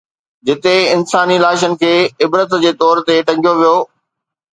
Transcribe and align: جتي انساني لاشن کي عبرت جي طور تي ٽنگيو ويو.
جتي 0.47 0.77
انساني 0.95 1.35
لاشن 1.43 1.75
کي 1.83 1.91
عبرت 2.27 2.55
جي 2.65 2.71
طور 2.81 3.03
تي 3.11 3.19
ٽنگيو 3.29 3.53
ويو. 3.61 3.77